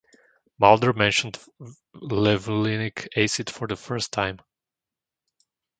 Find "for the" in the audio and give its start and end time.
3.51-3.75